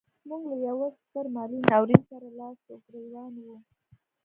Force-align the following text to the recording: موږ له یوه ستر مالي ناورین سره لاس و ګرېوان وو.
موږ 0.27 0.41
له 0.51 0.55
یوه 0.67 0.87
ستر 1.01 1.25
مالي 1.35 1.59
ناورین 1.69 2.01
سره 2.09 2.27
لاس 2.39 2.59
و 2.69 2.75
ګرېوان 2.85 3.33
وو. 3.45 3.57